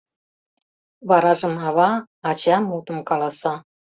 [1.09, 1.91] Варажым «ава»,
[2.29, 3.53] "ача" мутым каласа.